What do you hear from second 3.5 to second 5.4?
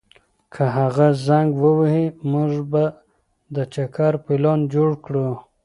د چکر پلان جوړ کړو.